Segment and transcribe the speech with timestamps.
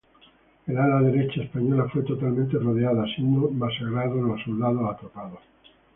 [0.65, 5.39] El ala derecha española fue totalmente rodeada, siendo masacrados los soldados atrapados.